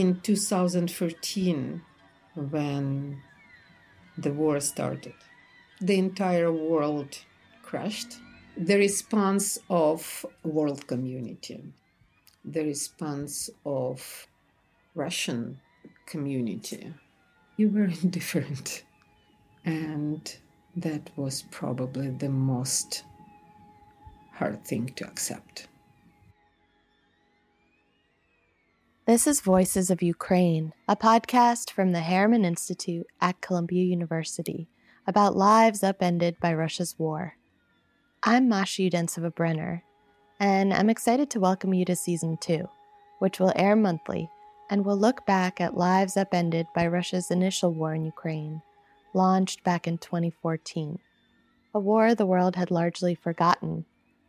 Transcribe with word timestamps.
in 0.00 0.18
2014 0.22 1.82
when 2.34 3.22
the 4.16 4.32
war 4.32 4.58
started. 4.58 5.12
The 5.78 5.98
entire 5.98 6.50
world 6.50 7.18
crashed. 7.62 8.16
The 8.56 8.76
response 8.76 9.58
of 9.68 10.24
world 10.42 10.86
community, 10.86 11.62
the 12.44 12.64
response 12.64 13.50
of 13.66 14.26
Russian 14.94 15.60
community, 16.06 16.94
you 17.58 17.68
were 17.68 17.90
indifferent. 18.02 18.84
And 19.66 20.22
that 20.76 21.10
was 21.16 21.44
probably 21.50 22.08
the 22.08 22.30
most 22.30 23.04
hard 24.32 24.64
thing 24.64 24.86
to 24.96 25.06
accept. 25.06 25.68
This 29.10 29.26
is 29.26 29.40
Voices 29.40 29.90
of 29.90 30.02
Ukraine, 30.02 30.72
a 30.86 30.94
podcast 30.94 31.72
from 31.72 31.90
the 31.90 31.98
Harriman 31.98 32.44
Institute 32.44 33.08
at 33.20 33.40
Columbia 33.40 33.82
University 33.82 34.68
about 35.04 35.34
lives 35.34 35.82
upended 35.82 36.38
by 36.38 36.54
Russia's 36.54 36.96
war. 36.96 37.34
I'm 38.22 38.48
Masha 38.48 38.82
Udensiva 38.82 39.34
Brenner, 39.34 39.82
and 40.38 40.72
I'm 40.72 40.88
excited 40.88 41.28
to 41.30 41.40
welcome 41.40 41.74
you 41.74 41.84
to 41.86 41.96
Season 41.96 42.38
2, 42.40 42.68
which 43.18 43.40
will 43.40 43.52
air 43.56 43.74
monthly 43.74 44.30
and 44.70 44.84
will 44.84 44.96
look 44.96 45.26
back 45.26 45.60
at 45.60 45.76
lives 45.76 46.16
upended 46.16 46.68
by 46.72 46.86
Russia's 46.86 47.32
initial 47.32 47.74
war 47.74 47.92
in 47.92 48.04
Ukraine, 48.04 48.62
launched 49.12 49.64
back 49.64 49.88
in 49.88 49.98
2014. 49.98 51.00
A 51.74 51.80
war 51.80 52.14
the 52.14 52.26
world 52.26 52.54
had 52.54 52.70
largely 52.70 53.16
forgotten 53.16 53.86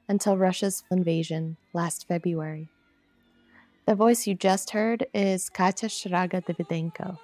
until 0.09 0.39
Russia's 0.39 0.83
invasion 0.89 1.57
last 1.71 2.07
February. 2.07 2.71
The 3.87 3.95
voice 3.95 4.27
you 4.27 4.35
just 4.35 4.69
heard 4.69 5.07
is 5.11 5.49
Katya 5.49 5.89
Shraga 5.89 6.45
Davydenko, 6.45 7.17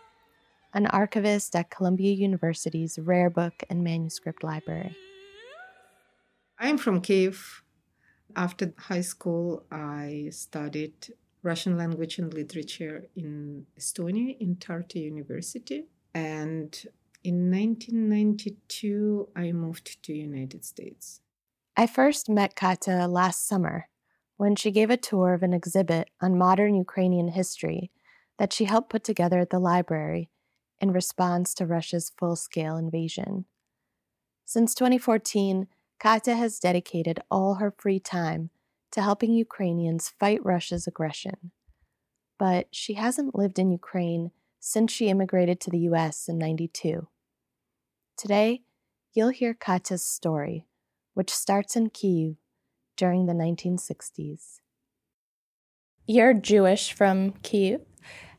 an 0.73 0.87
archivist 0.87 1.55
at 1.55 1.69
Columbia 1.69 2.13
University's 2.13 2.97
Rare 2.97 3.29
Book 3.29 3.63
and 3.69 3.83
Manuscript 3.83 4.43
Library. 4.43 4.97
I'm 6.59 6.79
from 6.79 7.01
Kiev. 7.01 7.61
After 8.35 8.73
high 8.75 9.01
school, 9.01 9.65
I 9.71 10.29
studied 10.31 11.13
Russian 11.43 11.77
language 11.77 12.17
and 12.17 12.33
literature 12.33 13.05
in 13.15 13.67
Estonia 13.79 14.35
in 14.39 14.55
Tartu 14.55 14.95
University. 14.95 15.85
And 16.15 16.75
in 17.23 17.51
1992, 17.51 19.29
I 19.35 19.51
moved 19.51 20.01
to 20.03 20.13
United 20.13 20.65
States. 20.65 21.21
I 21.77 21.85
first 21.85 22.27
met 22.29 22.55
Katya 22.55 23.07
last 23.07 23.47
summer 23.47 23.89
when 24.37 24.55
she 24.55 24.71
gave 24.71 24.89
a 24.89 24.97
tour 24.97 25.33
of 25.33 25.43
an 25.43 25.53
exhibit 25.53 26.09
on 26.21 26.37
modern 26.37 26.75
Ukrainian 26.75 27.29
history 27.29 27.91
that 28.37 28.53
she 28.53 28.65
helped 28.65 28.89
put 28.89 29.03
together 29.03 29.39
at 29.39 29.49
the 29.49 29.59
library 29.59 30.29
in 30.79 30.91
response 30.91 31.53
to 31.55 31.65
Russia's 31.65 32.11
full 32.17 32.35
scale 32.35 32.77
invasion. 32.77 33.45
Since 34.45 34.75
2014, 34.75 35.67
Katya 35.99 36.35
has 36.35 36.59
dedicated 36.59 37.19
all 37.31 37.55
her 37.55 37.73
free 37.75 37.99
time 37.99 38.51
to 38.91 39.01
helping 39.01 39.33
Ukrainians 39.33 40.13
fight 40.19 40.45
Russia's 40.45 40.87
aggression. 40.87 41.51
But 42.37 42.67
she 42.71 42.93
hasn't 42.93 43.35
lived 43.35 43.57
in 43.57 43.71
Ukraine 43.71 44.31
since 44.59 44.91
she 44.91 45.09
immigrated 45.09 45.59
to 45.61 45.71
the 45.71 45.79
US 45.89 46.29
in 46.29 46.37
92. 46.37 47.07
Today, 48.15 48.61
you'll 49.13 49.29
hear 49.29 49.55
Katya's 49.55 50.05
story, 50.05 50.67
which 51.15 51.33
starts 51.33 51.75
in 51.75 51.89
Kyiv 51.89 52.37
during 52.97 53.25
the 53.25 53.33
1960s. 53.33 54.59
You're 56.05 56.33
Jewish 56.33 56.91
from 56.91 57.31
Kiev. 57.43 57.81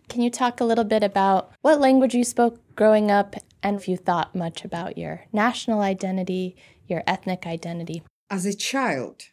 Can 0.08 0.22
you 0.22 0.30
talk 0.30 0.60
a 0.60 0.64
little 0.64 0.84
bit 0.84 1.02
about 1.02 1.52
what 1.62 1.80
language 1.80 2.14
you 2.14 2.24
spoke 2.24 2.60
growing 2.74 3.10
up 3.10 3.36
and 3.62 3.76
if 3.76 3.88
you 3.88 3.96
thought 3.96 4.34
much 4.34 4.64
about 4.64 4.96
your 4.96 5.24
national 5.32 5.80
identity, 5.80 6.56
your 6.86 7.02
ethnic 7.06 7.46
identity? 7.46 8.02
As 8.30 8.46
a 8.46 8.54
child, 8.54 9.24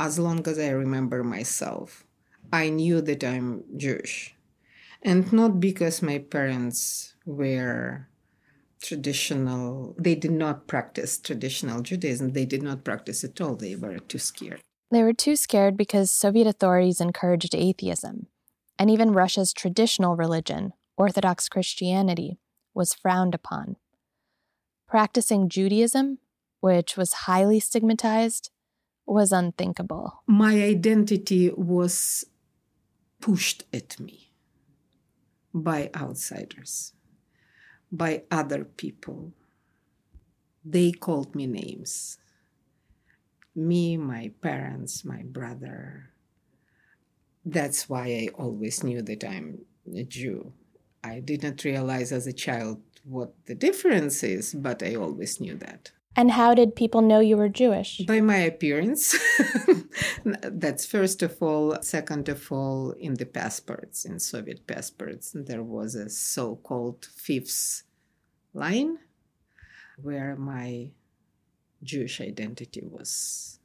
as 0.00 0.18
long 0.18 0.46
as 0.48 0.58
I 0.58 0.70
remember 0.70 1.22
myself, 1.22 2.04
I 2.52 2.70
knew 2.70 3.00
that 3.02 3.22
I'm 3.22 3.64
Jewish. 3.76 4.34
And 5.02 5.30
not 5.32 5.60
because 5.60 6.02
my 6.02 6.18
parents 6.18 7.14
were 7.26 8.08
traditional, 8.84 9.94
they 9.98 10.14
did 10.14 10.30
not 10.30 10.66
practice 10.66 11.18
traditional 11.18 11.80
Judaism. 11.80 12.32
They 12.32 12.44
did 12.44 12.62
not 12.62 12.84
practice 12.84 13.24
at 13.24 13.40
all. 13.40 13.56
They 13.56 13.74
were 13.74 13.98
too 13.98 14.18
scared. 14.18 14.60
They 14.90 15.02
were 15.02 15.14
too 15.14 15.36
scared 15.36 15.76
because 15.76 16.10
Soviet 16.10 16.46
authorities 16.46 17.00
encouraged 17.00 17.54
atheism, 17.54 18.26
and 18.78 18.90
even 18.90 19.12
Russia's 19.12 19.52
traditional 19.52 20.14
religion, 20.16 20.72
Orthodox 20.96 21.48
Christianity, 21.48 22.38
was 22.74 22.94
frowned 22.94 23.34
upon. 23.34 23.76
Practicing 24.86 25.48
Judaism, 25.48 26.18
which 26.60 26.96
was 26.96 27.24
highly 27.28 27.58
stigmatized, 27.58 28.50
was 29.06 29.32
unthinkable. 29.32 30.22
My 30.26 30.62
identity 30.62 31.50
was 31.50 32.24
pushed 33.20 33.64
at 33.72 33.98
me 33.98 34.30
by 35.52 35.90
outsiders 35.96 36.93
by 37.96 38.22
other 38.30 38.64
people. 38.64 39.32
They 40.64 40.92
called 40.92 41.34
me 41.34 41.46
names. 41.46 42.18
Me, 43.54 43.96
my 43.96 44.32
parents, 44.40 45.04
my 45.04 45.22
brother. 45.22 46.10
That's 47.44 47.88
why 47.88 48.06
I 48.06 48.28
always 48.34 48.82
knew 48.82 49.02
that 49.02 49.22
I'm 49.22 49.64
a 49.94 50.02
Jew. 50.02 50.52
I 51.04 51.20
did 51.20 51.42
not 51.42 51.62
realize 51.62 52.10
as 52.10 52.26
a 52.26 52.32
child 52.32 52.80
what 53.04 53.34
the 53.46 53.54
difference 53.54 54.22
is, 54.22 54.54
but 54.54 54.82
I 54.82 54.94
always 54.96 55.40
knew 55.40 55.56
that. 55.58 55.92
And 56.16 56.30
how 56.30 56.54
did 56.54 56.76
people 56.76 57.00
know 57.00 57.20
you 57.20 57.36
were 57.36 57.48
Jewish? 57.48 57.98
By 58.06 58.20
my 58.20 58.36
appearance. 58.36 59.16
That's 60.24 60.86
first 60.86 61.22
of 61.22 61.42
all. 61.42 61.76
Second 61.82 62.28
of 62.28 62.50
all, 62.52 62.92
in 62.92 63.14
the 63.14 63.26
passports, 63.26 64.04
in 64.04 64.20
Soviet 64.20 64.66
passports, 64.66 65.32
there 65.34 65.62
was 65.62 65.94
a 65.94 66.08
so 66.08 66.56
called 66.56 67.04
fifth 67.04 67.82
line 68.52 68.98
where 70.00 70.36
my 70.36 70.90
Jewish 71.82 72.20
identity 72.20 72.82
was 72.84 73.58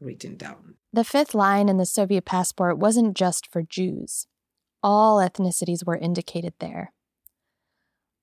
written 0.00 0.36
down. 0.36 0.74
The 0.92 1.04
fifth 1.04 1.34
line 1.34 1.68
in 1.68 1.76
the 1.76 1.86
Soviet 1.86 2.24
passport 2.24 2.78
wasn't 2.78 3.16
just 3.16 3.46
for 3.46 3.62
Jews, 3.62 4.26
all 4.82 5.18
ethnicities 5.18 5.86
were 5.86 5.96
indicated 5.96 6.54
there. 6.58 6.92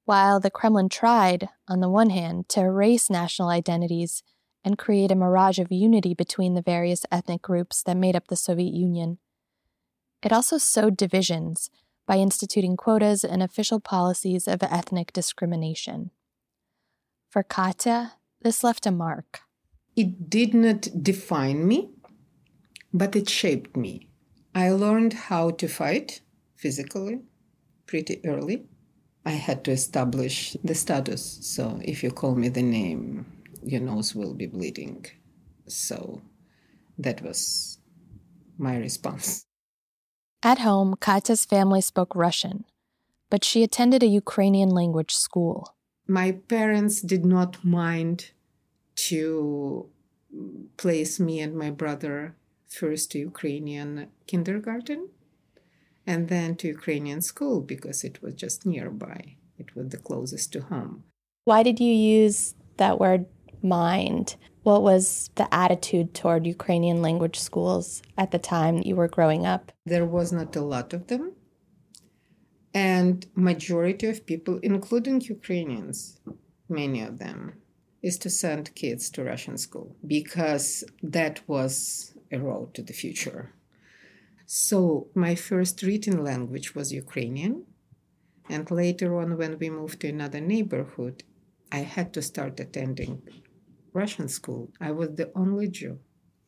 While 0.10 0.40
the 0.40 0.50
Kremlin 0.50 0.90
tried, 0.90 1.50
on 1.68 1.82
the 1.82 1.88
one 1.88 2.10
hand, 2.10 2.50
to 2.50 2.62
erase 2.62 3.12
national 3.12 3.50
identities 3.50 4.24
and 4.64 4.76
create 4.76 5.12
a 5.12 5.16
mirage 5.16 5.60
of 5.60 5.72
unity 5.72 6.16
between 6.16 6.56
the 6.56 6.64
various 6.64 7.06
ethnic 7.12 7.44
groups 7.44 7.84
that 7.84 7.96
made 7.96 8.16
up 8.16 8.28
the 8.28 8.36
Soviet 8.36 8.74
Union, 8.74 9.20
it 10.24 10.34
also 10.34 10.58
sowed 10.58 10.98
divisions 10.98 11.70
by 12.08 12.16
instituting 12.16 12.76
quotas 12.76 13.24
and 13.24 13.44
official 13.44 13.80
policies 13.80 14.48
of 14.48 14.64
ethnic 14.64 15.14
discrimination. 15.14 16.10
For 17.30 17.44
Katya, 17.44 18.14
this 18.42 18.64
left 18.64 18.88
a 18.88 18.92
mark. 18.92 19.42
It 19.96 20.28
did 20.28 20.56
not 20.56 20.88
define 21.04 21.68
me, 21.68 21.92
but 22.92 23.16
it 23.16 23.30
shaped 23.30 23.78
me. 23.78 24.10
I 24.56 24.72
learned 24.72 25.14
how 25.30 25.52
to 25.52 25.68
fight 25.68 26.22
physically 26.56 27.20
pretty 27.86 28.22
early 28.26 28.66
I 29.26 29.32
had 29.32 29.64
to 29.66 29.72
establish 29.72 30.56
the 30.64 30.76
status. 30.76 31.40
So 31.42 31.80
if 31.84 32.04
you 32.04 32.12
call 32.12 32.36
me 32.36 32.50
the 32.50 32.64
name, 32.64 33.26
your 33.64 33.82
nose 33.82 34.16
will 34.16 34.34
be 34.34 34.46
bleeding. 34.46 35.06
So 35.68 36.22
that 36.98 37.22
was 37.22 37.80
my 38.58 38.78
response. 38.78 39.46
At 40.42 40.60
home, 40.60 40.96
Katya's 41.00 41.46
family 41.46 41.82
spoke 41.82 42.16
Russian, 42.16 42.66
but 43.30 43.44
she 43.44 43.62
attended 43.62 44.04
a 44.04 44.08
Ukrainian 44.08 44.70
language 44.70 45.14
school. 45.14 45.76
My 46.08 46.32
parents 46.32 47.02
did 47.02 47.26
not 47.26 47.64
mind 47.64 48.32
to 49.08 49.90
place 50.78 51.20
me 51.20 51.40
and 51.40 51.56
my 51.56 51.72
brother 51.72 52.36
first 52.68 53.12
to 53.12 53.20
Ukrainian 53.20 54.08
kindergarten 54.28 55.10
and 56.10 56.28
then 56.28 56.56
to 56.56 56.68
Ukrainian 56.68 57.22
school 57.22 57.62
because 57.62 58.04
it 58.04 58.20
was 58.24 58.34
just 58.34 58.66
nearby. 58.66 59.36
It 59.60 59.76
was 59.76 59.90
the 59.90 60.04
closest 60.08 60.52
to 60.54 60.62
home. 60.62 61.04
Why 61.46 61.62
did 61.62 61.80
you 61.80 61.94
use 61.94 62.56
that 62.78 63.00
word 63.00 63.28
mind? 63.62 64.36
What 64.64 64.82
was 64.82 65.30
the 65.36 65.48
attitude 65.54 66.16
toward 66.16 66.48
Ukrainian 66.58 67.04
language 67.04 67.40
schools 67.40 68.02
at 68.18 68.32
the 68.32 68.40
time 68.40 68.82
you 68.88 68.96
were 68.96 69.16
growing 69.18 69.46
up? 69.46 69.72
There 69.86 70.08
was 70.18 70.32
not 70.32 70.56
a 70.56 70.68
lot 70.76 70.94
of 70.94 71.06
them. 71.12 71.34
And 72.74 73.28
majority 73.36 74.08
of 74.08 74.26
people, 74.26 74.56
including 74.64 75.22
Ukrainians, 75.22 75.98
many 76.68 77.02
of 77.04 77.20
them, 77.20 77.40
is 78.02 78.18
to 78.24 78.32
send 78.32 78.74
kids 78.74 79.12
to 79.12 79.24
Russian 79.24 79.58
school 79.60 79.96
because 80.16 80.84
that 81.04 81.36
was 81.48 82.16
a 82.32 82.40
road 82.40 82.74
to 82.76 82.82
the 82.82 82.94
future 82.94 83.54
So 84.52 85.10
my 85.14 85.36
first 85.36 85.84
written 85.84 86.24
language 86.24 86.74
was 86.74 86.92
Ukrainian. 86.92 87.66
And 88.50 88.72
later 88.72 89.16
on, 89.20 89.38
when 89.38 89.60
we 89.60 89.70
moved 89.70 90.00
to 90.02 90.08
another 90.08 90.42
neighborhood, 90.42 91.22
I 91.72 91.82
had 91.96 92.16
to 92.16 92.24
start 92.24 92.60
attending 92.60 93.22
Russian 93.94 94.28
school. 94.28 94.72
I 94.82 94.90
was 94.90 95.10
the 95.14 95.32
only 95.36 95.68
Jew 95.68 96.00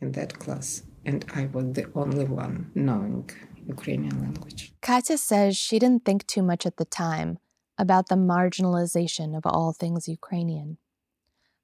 in 0.02 0.14
that 0.14 0.40
class, 0.40 0.82
and 1.06 1.24
I 1.36 1.46
was 1.46 1.74
the 1.74 1.92
only 1.94 2.26
one 2.26 2.72
knowing 2.74 3.30
Ukrainian 3.68 4.20
language. 4.20 4.74
Katya 4.82 5.20
says 5.20 5.56
she 5.56 5.78
didn't 5.78 6.04
think 6.04 6.26
too 6.26 6.42
much 6.42 6.66
at 6.66 6.78
the 6.78 6.86
time 7.06 7.38
about 7.78 8.10
the 8.10 8.16
marginalization 8.16 9.38
of 9.38 9.46
all 9.46 9.74
things 9.74 10.08
Ukrainian, 10.08 10.80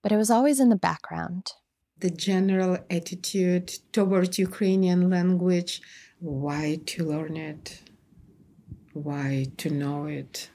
but 0.04 0.12
it 0.12 0.18
was 0.18 0.30
always 0.30 0.60
in 0.60 0.70
the 0.70 0.84
background. 0.90 1.54
The 2.00 2.12
general 2.12 2.78
attitude 2.92 3.70
towards 3.92 4.38
Ukrainian 4.38 5.10
language 5.10 5.82
why 6.20 6.80
to 6.86 7.04
learn 7.04 7.38
it, 7.38 7.82
why 8.94 9.48
to 9.58 9.70
know 9.70 10.06
it. 10.06 10.50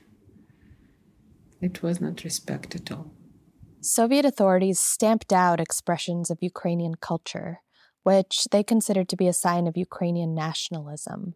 It 1.61 1.83
was 1.83 2.01
not 2.01 2.25
respect 2.25 2.75
at 2.75 2.91
all. 2.91 3.13
Soviet 3.81 4.25
authorities 4.25 4.81
stamped 4.81 5.33
out 5.33 5.61
expressions 5.61 6.31
of 6.31 6.39
Ukrainian 6.41 6.97
culture, 6.97 7.63
which 8.03 8.47
they 8.51 8.63
considered 8.63 9.09
to 9.09 9.17
be 9.17 9.29
a 9.29 9.33
sign 9.33 9.67
of 9.67 9.77
Ukrainian 9.77 10.35
nationalism. 10.35 11.35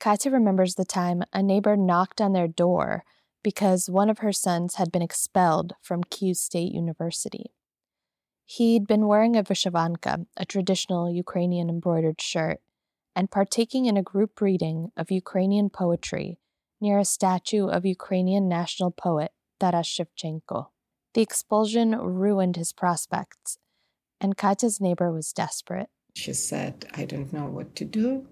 Katya 0.00 0.32
remembers 0.32 0.74
the 0.74 0.84
time 0.84 1.22
a 1.32 1.42
neighbor 1.42 1.76
knocked 1.76 2.20
on 2.20 2.32
their 2.32 2.48
door 2.48 3.04
because 3.42 3.90
one 3.90 4.08
of 4.08 4.18
her 4.18 4.32
sons 4.32 4.76
had 4.76 4.90
been 4.90 5.02
expelled 5.02 5.74
from 5.80 6.04
Kyiv 6.04 6.36
State 6.36 6.72
University. 6.72 7.52
He'd 8.44 8.86
been 8.86 9.06
wearing 9.06 9.36
a 9.36 9.42
vyshyvanka, 9.42 10.26
a 10.36 10.44
traditional 10.44 11.10
Ukrainian 11.10 11.68
embroidered 11.68 12.20
shirt, 12.20 12.60
and 13.14 13.30
partaking 13.30 13.86
in 13.86 13.96
a 13.96 14.02
group 14.02 14.40
reading 14.40 14.90
of 14.96 15.10
Ukrainian 15.10 15.70
poetry 15.70 16.38
near 16.80 16.98
a 16.98 17.04
statue 17.04 17.68
of 17.68 17.84
Ukrainian 17.86 18.48
national 18.48 18.90
poet 18.90 19.30
Taras 19.60 19.86
Shevchenko. 19.86 20.66
The 21.14 21.20
expulsion 21.20 21.96
ruined 21.96 22.56
his 22.56 22.72
prospects, 22.72 23.58
and 24.20 24.36
Katya's 24.36 24.80
neighbor 24.80 25.12
was 25.12 25.32
desperate. 25.32 25.88
She 26.14 26.32
said, 26.32 26.86
I 26.94 27.04
don't 27.04 27.32
know 27.32 27.46
what 27.46 27.76
to 27.76 27.84
do. 27.84 28.26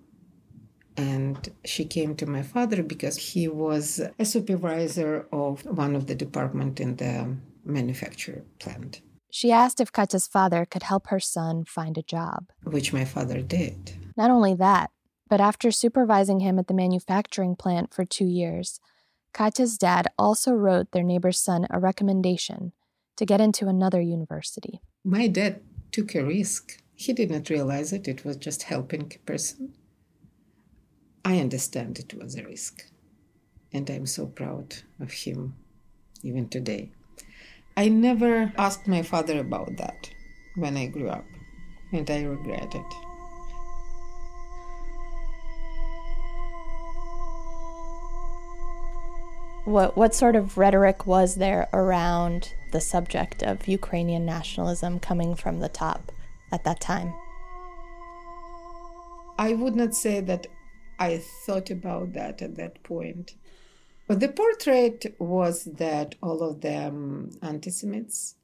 And 0.96 1.48
she 1.64 1.84
came 1.84 2.16
to 2.16 2.26
my 2.26 2.42
father 2.42 2.82
because 2.82 3.16
he 3.16 3.46
was 3.48 4.00
a 4.18 4.24
supervisor 4.24 5.26
of 5.32 5.64
one 5.64 5.94
of 5.94 6.08
the 6.08 6.14
department 6.14 6.80
in 6.80 6.96
the 6.96 7.36
manufacture 7.64 8.44
plant. 8.58 9.00
She 9.30 9.52
asked 9.52 9.80
if 9.80 9.92
Katya's 9.92 10.26
father 10.26 10.66
could 10.66 10.82
help 10.82 11.06
her 11.06 11.20
son 11.20 11.64
find 11.64 11.96
a 11.96 12.02
job. 12.02 12.50
Which 12.64 12.92
my 12.92 13.04
father 13.04 13.40
did. 13.40 13.94
Not 14.16 14.30
only 14.30 14.54
that, 14.54 14.90
but 15.28 15.40
after 15.40 15.70
supervising 15.70 16.40
him 16.40 16.58
at 16.58 16.66
the 16.66 16.74
manufacturing 16.74 17.56
plant 17.56 17.94
for 17.94 18.04
two 18.04 18.26
years, 18.26 18.80
Katya's 19.32 19.78
dad 19.78 20.08
also 20.18 20.52
wrote 20.52 20.90
their 20.90 21.04
neighbor's 21.04 21.38
son 21.38 21.66
a 21.70 21.78
recommendation 21.78 22.72
to 23.16 23.24
get 23.24 23.40
into 23.40 23.68
another 23.68 24.00
university. 24.00 24.80
My 25.04 25.28
dad 25.28 25.60
took 25.92 26.14
a 26.14 26.24
risk. 26.24 26.82
He 26.94 27.12
did 27.12 27.30
not 27.30 27.48
realize 27.48 27.92
it, 27.92 28.08
it 28.08 28.24
was 28.24 28.36
just 28.36 28.64
helping 28.64 29.12
a 29.14 29.18
person. 29.20 29.74
I 31.24 31.38
understand 31.38 31.98
it 31.98 32.14
was 32.14 32.36
a 32.36 32.44
risk. 32.44 32.84
And 33.72 33.88
I'm 33.88 34.06
so 34.06 34.26
proud 34.26 34.74
of 34.98 35.12
him 35.12 35.54
even 36.22 36.48
today. 36.48 36.90
I 37.76 37.88
never 37.88 38.52
asked 38.58 38.88
my 38.88 39.02
father 39.02 39.38
about 39.38 39.76
that 39.78 40.10
when 40.56 40.76
I 40.76 40.86
grew 40.86 41.08
up, 41.08 41.24
and 41.92 42.10
I 42.10 42.22
regret 42.22 42.74
it. 42.74 43.09
What 49.64 49.96
what 49.96 50.14
sort 50.14 50.36
of 50.36 50.56
rhetoric 50.56 51.06
was 51.06 51.34
there 51.34 51.68
around 51.72 52.54
the 52.72 52.80
subject 52.80 53.42
of 53.42 53.68
Ukrainian 53.68 54.24
nationalism 54.24 54.98
coming 55.00 55.34
from 55.34 55.60
the 55.60 55.68
top 55.68 56.12
at 56.50 56.64
that 56.64 56.80
time? 56.80 57.12
I 59.38 59.54
would 59.54 59.76
not 59.76 59.94
say 59.94 60.20
that 60.20 60.46
I 60.98 61.22
thought 61.46 61.70
about 61.70 62.12
that 62.14 62.42
at 62.42 62.56
that 62.56 62.82
point. 62.82 63.34
But 64.06 64.20
the 64.20 64.28
portrait 64.28 65.14
was 65.18 65.64
that 65.64 66.14
all 66.22 66.42
of 66.42 66.60
them 66.60 67.30
anti-Semites. 67.42 68.34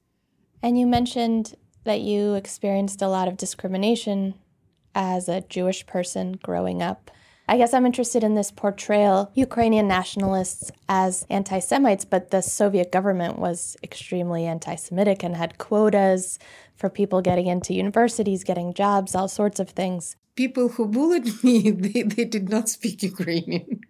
And 0.62 0.78
you 0.78 0.86
mentioned 0.86 1.54
that 1.84 2.00
you 2.00 2.34
experienced 2.34 3.02
a 3.02 3.08
lot 3.08 3.28
of 3.28 3.36
discrimination 3.36 4.34
as 4.94 5.28
a 5.28 5.42
Jewish 5.42 5.86
person 5.86 6.38
growing 6.42 6.82
up. 6.82 7.10
I 7.48 7.58
guess 7.58 7.72
I'm 7.72 7.86
interested 7.86 8.24
in 8.24 8.34
this 8.34 8.50
portrayal 8.50 9.30
Ukrainian 9.34 9.86
nationalists 9.86 10.72
as 10.88 11.24
anti 11.30 11.60
Semites, 11.60 12.04
but 12.04 12.30
the 12.30 12.42
Soviet 12.42 12.90
government 12.90 13.38
was 13.38 13.76
extremely 13.84 14.46
anti 14.46 14.74
Semitic 14.74 15.22
and 15.22 15.36
had 15.36 15.58
quotas 15.58 16.40
for 16.74 16.90
people 16.90 17.22
getting 17.22 17.46
into 17.46 17.72
universities, 17.72 18.42
getting 18.42 18.74
jobs, 18.74 19.14
all 19.14 19.28
sorts 19.28 19.60
of 19.60 19.70
things. 19.70 20.16
People 20.34 20.70
who 20.70 20.88
bullied 20.88 21.28
me, 21.44 21.70
they, 21.70 22.02
they 22.02 22.24
did 22.24 22.48
not 22.48 22.68
speak 22.68 23.02
Ukrainian. 23.04 23.80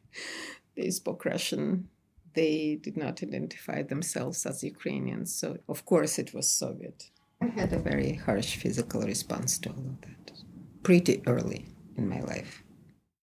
they 0.76 0.90
spoke 0.90 1.24
Russian. 1.24 1.88
They 2.34 2.78
did 2.82 2.98
not 2.98 3.22
identify 3.22 3.82
themselves 3.82 4.44
as 4.44 4.62
Ukrainians. 4.62 5.34
So, 5.34 5.56
of 5.66 5.86
course, 5.86 6.18
it 6.18 6.34
was 6.34 6.46
Soviet. 6.46 7.10
I 7.40 7.46
had 7.46 7.72
a 7.72 7.78
very 7.78 8.12
harsh 8.12 8.56
physical 8.56 9.00
response 9.00 9.56
to 9.60 9.70
all 9.70 9.86
of 9.92 10.00
that 10.02 10.42
pretty 10.82 11.22
early 11.26 11.66
in 11.96 12.06
my 12.08 12.20
life. 12.20 12.62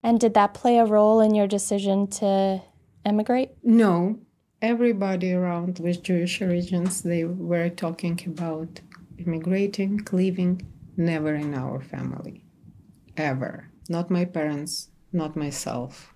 And 0.04 0.20
did 0.20 0.34
that 0.34 0.54
play 0.54 0.78
a 0.78 0.86
role 0.86 1.22
in 1.22 1.34
your 1.34 1.48
decision 1.48 2.08
to 2.20 2.62
emigrate? 3.06 3.52
No. 3.64 4.20
Everybody 4.62 5.34
around 5.34 5.80
with 5.80 6.04
Jewish 6.04 6.42
origins, 6.42 7.02
they 7.02 7.24
were 7.24 7.70
talking 7.70 8.20
about 8.26 8.82
immigrating, 9.18 10.06
leaving, 10.12 10.62
never 10.98 11.34
in 11.36 11.54
our 11.54 11.82
family. 11.82 12.44
Ever. 13.16 13.70
Not 13.90 14.10
my 14.10 14.26
parents, 14.26 14.90
not 15.12 15.36
myself. 15.36 16.14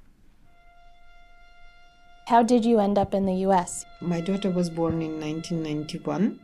How 2.28 2.44
did 2.44 2.66
you 2.66 2.80
end 2.80 2.98
up 2.98 3.14
in 3.14 3.26
the 3.26 3.36
US? 3.48 3.86
My 4.02 4.20
daughter 4.20 4.50
was 4.50 4.70
born 4.70 5.02
in 5.02 5.20
1991 5.20 6.40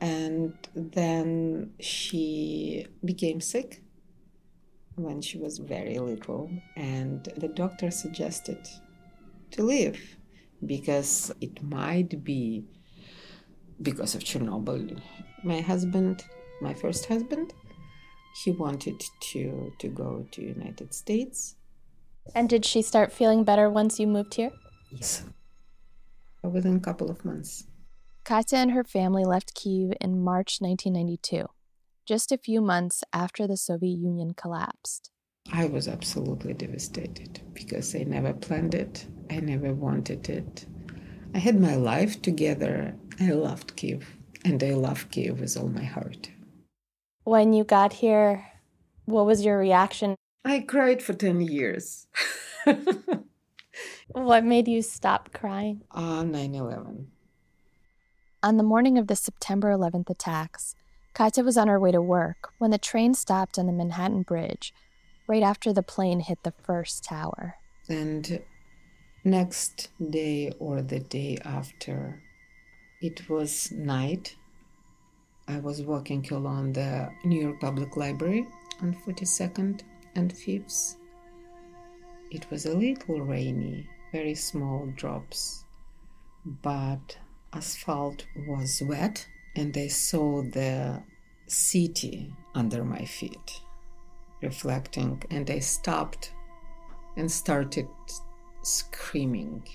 and 0.00 0.52
then 0.74 1.72
she 1.80 2.86
became 3.02 3.40
sick 3.40 3.82
when 4.96 5.20
she 5.20 5.38
was 5.38 5.58
very 5.58 5.98
little, 5.98 6.50
and 6.76 7.24
the 7.36 7.48
doctor 7.48 7.90
suggested 7.90 8.58
to 9.52 9.62
leave 9.62 10.16
because 10.64 11.32
it 11.40 11.62
might 11.62 12.24
be 12.24 12.64
because 13.82 14.14
of 14.14 14.24
Chernobyl. 14.24 15.00
My 15.44 15.60
husband, 15.60 16.24
my 16.60 16.72
first 16.74 17.06
husband, 17.06 17.52
he 18.42 18.50
wanted 18.50 19.02
to 19.32 19.72
to 19.78 19.88
go 19.88 20.26
to 20.32 20.42
United 20.42 20.92
States. 20.94 21.56
And 22.34 22.48
did 22.48 22.64
she 22.64 22.82
start 22.82 23.12
feeling 23.12 23.44
better 23.44 23.70
once 23.70 24.00
you 24.00 24.06
moved 24.06 24.34
here? 24.34 24.50
Yes. 24.90 25.24
Within 26.42 26.76
a 26.76 26.80
couple 26.80 27.10
of 27.10 27.24
months. 27.24 27.66
Katya 28.24 28.58
and 28.58 28.72
her 28.72 28.82
family 28.82 29.24
left 29.24 29.54
Kyiv 29.54 29.94
in 30.00 30.22
March 30.22 30.58
1992 30.60 31.46
just 32.06 32.32
a 32.32 32.38
few 32.38 32.60
months 32.60 33.02
after 33.12 33.46
the 33.46 33.56
Soviet 33.56 33.98
Union 33.98 34.32
collapsed. 34.32 35.10
I 35.52 35.66
was 35.66 35.88
absolutely 35.88 36.54
devastated 36.54 37.40
because 37.52 37.94
I 37.94 38.04
never 38.04 38.32
planned 38.32 38.74
it, 38.74 39.06
I 39.30 39.40
never 39.40 39.74
wanted 39.74 40.28
it. 40.28 40.66
I 41.34 41.38
had 41.38 41.60
my 41.60 41.74
life 41.74 42.22
together. 42.22 42.94
I 43.20 43.32
loved 43.32 43.76
Kiev, 43.76 44.16
and 44.44 44.62
I 44.62 44.70
love 44.70 45.10
Kiev 45.10 45.40
with 45.40 45.56
all 45.56 45.68
my 45.68 45.84
heart. 45.84 46.30
When 47.24 47.52
you 47.52 47.64
got 47.64 47.94
here, 47.94 48.46
what 49.04 49.26
was 49.26 49.44
your 49.44 49.58
reaction? 49.58 50.14
I 50.44 50.60
cried 50.60 51.02
for 51.02 51.12
10 51.12 51.40
years. 51.40 52.06
what 54.08 54.44
made 54.44 54.68
you 54.68 54.80
stop 54.82 55.32
crying? 55.32 55.82
Uh, 55.90 56.22
9 56.22 56.54
11. 56.54 57.08
On 58.42 58.56
the 58.56 58.62
morning 58.62 58.96
of 58.96 59.08
the 59.08 59.16
September 59.16 59.70
11th 59.72 60.08
attacks, 60.08 60.76
Katya 61.16 61.44
was 61.44 61.56
on 61.56 61.68
her 61.68 61.80
way 61.80 61.92
to 61.92 62.02
work 62.02 62.52
when 62.58 62.70
the 62.70 62.76
train 62.76 63.14
stopped 63.14 63.58
on 63.58 63.64
the 63.64 63.72
Manhattan 63.72 64.20
Bridge 64.20 64.74
right 65.26 65.42
after 65.42 65.72
the 65.72 65.82
plane 65.82 66.20
hit 66.20 66.42
the 66.42 66.52
first 66.62 67.04
tower. 67.04 67.54
And 67.88 68.42
next 69.24 69.88
day 70.10 70.52
or 70.58 70.82
the 70.82 71.00
day 71.00 71.38
after, 71.42 72.22
it 73.00 73.30
was 73.30 73.72
night. 73.72 74.36
I 75.48 75.58
was 75.58 75.80
walking 75.80 76.28
along 76.30 76.74
the 76.74 77.08
New 77.24 77.40
York 77.40 77.60
Public 77.60 77.96
Library 77.96 78.46
on 78.82 78.92
42nd 78.92 79.80
and 80.16 80.34
5th. 80.34 80.96
It 82.30 82.44
was 82.50 82.66
a 82.66 82.76
little 82.76 83.22
rainy, 83.22 83.88
very 84.12 84.34
small 84.34 84.92
drops, 84.94 85.64
but 86.44 87.16
asphalt 87.54 88.26
was 88.46 88.82
wet 88.84 89.26
and 89.56 89.76
I 89.76 89.88
saw 89.88 90.42
the 90.42 91.02
city 91.46 92.32
under 92.54 92.84
my 92.84 93.04
feet. 93.04 93.60
reflecting, 94.42 95.22
and 95.30 95.50
I 95.50 95.58
stopped 95.60 96.32
and 97.16 97.30
started 97.30 97.88
screaming 98.62 99.66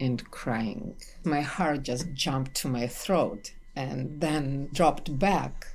and 0.00 0.30
crying. 0.30 0.94
My 1.24 1.40
heart 1.40 1.82
just 1.82 2.12
jumped 2.12 2.54
to 2.56 2.68
my 2.68 2.86
throat 2.86 3.54
and 3.74 4.20
then 4.20 4.68
dropped 4.74 5.18
back. 5.18 5.66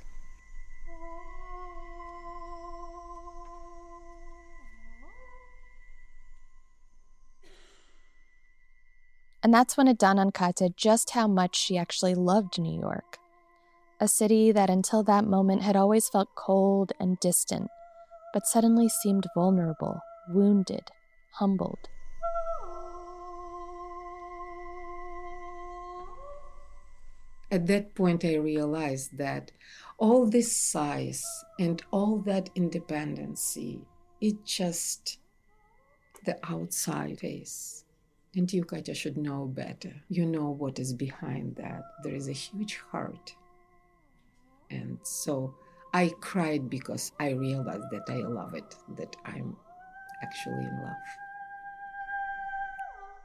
And 9.42 9.52
that's 9.52 9.76
when 9.76 9.88
it 9.88 9.98
dawned 9.98 10.20
on 10.20 10.30
Katya 10.30 10.70
just 10.76 11.10
how 11.10 11.26
much 11.26 11.56
she 11.56 11.76
actually 11.76 12.14
loved 12.14 12.58
New 12.58 12.78
York. 12.78 13.18
A 14.00 14.06
city 14.06 14.52
that 14.52 14.70
until 14.70 15.02
that 15.02 15.24
moment 15.24 15.62
had 15.62 15.74
always 15.74 16.08
felt 16.08 16.28
cold 16.36 16.92
and 17.00 17.18
distant, 17.18 17.68
but 18.32 18.46
suddenly 18.46 18.88
seemed 18.88 19.26
vulnerable, 19.34 20.00
wounded, 20.28 20.92
humbled. 21.32 21.88
At 27.50 27.66
that 27.66 27.94
point, 27.96 28.24
I 28.24 28.36
realized 28.36 29.18
that 29.18 29.50
all 29.96 30.26
this 30.26 30.54
size 30.54 31.24
and 31.58 31.82
all 31.90 32.18
that 32.18 32.50
independency, 32.54 33.80
it 34.20 34.44
just 34.44 35.18
the 36.24 36.38
outside 36.44 37.18
face. 37.18 37.84
And 38.36 38.52
you, 38.52 38.62
Katya, 38.62 38.94
should 38.94 39.16
know 39.16 39.46
better. 39.46 39.92
You 40.08 40.24
know 40.24 40.50
what 40.50 40.78
is 40.78 40.92
behind 40.92 41.56
that. 41.56 41.82
There 42.04 42.14
is 42.14 42.28
a 42.28 42.32
huge 42.32 42.76
heart. 42.92 43.34
And 44.70 44.98
so 45.02 45.54
I 45.92 46.12
cried 46.20 46.68
because 46.68 47.12
I 47.18 47.30
realized 47.30 47.90
that 47.90 48.08
I 48.08 48.18
love 48.18 48.54
it, 48.54 48.74
that 48.96 49.16
I'm 49.24 49.56
actually 50.22 50.64
in 50.64 50.82
love. 50.82 50.96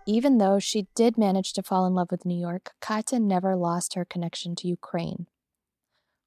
Even 0.05 0.37
though 0.37 0.59
she 0.59 0.87
did 0.95 1.17
manage 1.17 1.53
to 1.53 1.63
fall 1.63 1.85
in 1.85 1.93
love 1.93 2.11
with 2.11 2.25
New 2.25 2.39
York, 2.39 2.71
Katya 2.81 3.19
never 3.19 3.55
lost 3.55 3.93
her 3.93 4.03
connection 4.03 4.53
to 4.55 4.67
Ukraine. 4.67 5.27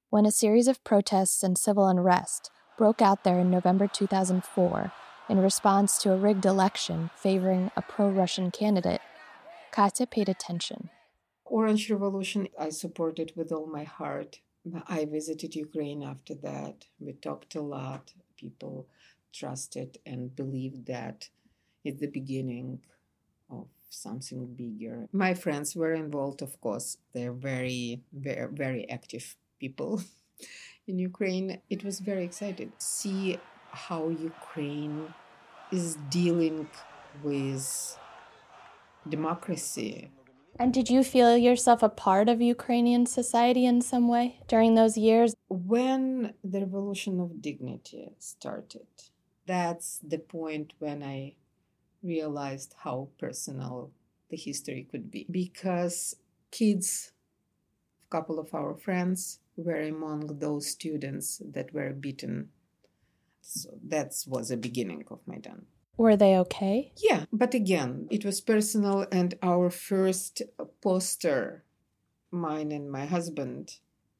When 0.08 0.24
a 0.24 0.30
series 0.30 0.66
of 0.66 0.82
protests 0.82 1.42
and 1.42 1.58
civil 1.58 1.86
unrest 1.86 2.50
broke 2.78 3.02
out 3.02 3.24
there 3.24 3.38
in 3.38 3.50
November 3.50 3.86
2004 3.86 4.92
in 5.28 5.38
response 5.38 5.98
to 5.98 6.12
a 6.12 6.16
rigged 6.16 6.46
election 6.46 7.10
favoring 7.16 7.70
a 7.76 7.82
pro 7.82 8.08
Russian 8.08 8.50
candidate, 8.50 9.02
Katya 9.72 10.06
paid 10.06 10.28
attention. 10.28 10.88
Orange 11.44 11.90
Revolution, 11.90 12.48
I 12.58 12.70
supported 12.70 13.32
with 13.36 13.52
all 13.52 13.66
my 13.66 13.84
heart. 13.84 14.40
I 14.88 15.04
visited 15.04 15.54
Ukraine 15.54 16.02
after 16.02 16.34
that. 16.36 16.86
We 16.98 17.12
talked 17.12 17.54
a 17.54 17.60
lot. 17.60 18.12
People 18.36 18.86
trusted 19.32 19.98
and 20.06 20.34
believed 20.34 20.86
that 20.86 21.28
it's 21.84 22.00
the 22.00 22.08
beginning 22.08 22.80
of 23.50 23.68
something 23.90 24.54
bigger. 24.54 25.08
My 25.12 25.34
friends 25.34 25.76
were 25.76 25.94
involved, 25.94 26.42
of 26.42 26.60
course. 26.60 26.98
They're 27.12 27.32
very, 27.32 28.02
very, 28.12 28.48
very 28.50 28.90
active 28.90 29.36
people 29.60 30.02
in 30.88 30.98
Ukraine. 30.98 31.60
It 31.70 31.84
was 31.84 32.00
very 32.00 32.24
exciting 32.24 32.72
see 32.78 33.38
how 33.70 34.08
Ukraine 34.08 35.14
is 35.70 35.96
dealing 36.08 36.68
with 37.22 37.98
democracy. 39.08 40.10
And 40.58 40.72
did 40.72 40.88
you 40.88 41.04
feel 41.04 41.36
yourself 41.36 41.82
a 41.82 41.88
part 41.88 42.28
of 42.28 42.40
Ukrainian 42.40 43.04
society 43.04 43.66
in 43.66 43.82
some 43.82 44.08
way 44.08 44.40
during 44.48 44.74
those 44.74 44.96
years? 44.96 45.34
When 45.48 46.32
the 46.42 46.60
Revolution 46.60 47.20
of 47.20 47.42
Dignity 47.42 48.10
started, 48.18 48.86
that's 49.46 49.98
the 49.98 50.18
point 50.18 50.72
when 50.78 51.02
I 51.02 51.34
realized 52.02 52.74
how 52.78 53.08
personal 53.18 53.90
the 54.30 54.36
history 54.36 54.86
could 54.90 55.10
be. 55.10 55.26
Because 55.30 56.16
kids 56.50 57.12
a 58.06 58.10
couple 58.10 58.38
of 58.38 58.54
our 58.54 58.74
friends 58.74 59.40
were 59.56 59.82
among 59.82 60.38
those 60.38 60.68
students 60.68 61.42
that 61.44 61.74
were 61.74 61.92
beaten. 61.92 62.48
So 63.42 63.70
that 63.88 64.14
was 64.26 64.48
the 64.48 64.56
beginning 64.56 65.04
of 65.10 65.20
maidan 65.26 65.66
were 65.96 66.16
they 66.16 66.36
okay 66.36 66.92
yeah 66.96 67.24
but 67.32 67.54
again 67.54 68.06
it 68.10 68.24
was 68.24 68.40
personal 68.40 69.06
and 69.10 69.34
our 69.42 69.70
first 69.70 70.42
poster 70.82 71.64
mine 72.30 72.70
and 72.72 72.90
my 72.90 73.06
husband 73.06 73.76